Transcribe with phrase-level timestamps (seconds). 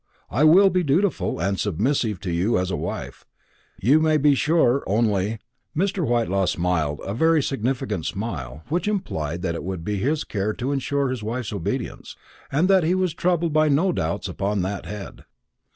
[0.31, 3.23] I will be dutiful and submissive to you as a wife,
[3.77, 5.37] you may be sure only"
[5.77, 6.03] Mr.
[6.07, 10.71] Whitelaw smiled a very significant smile, which implied that it would be his care to
[10.71, 12.15] insure his wife's obedience,
[12.51, 15.23] and that he was troubled by no doubts upon that head.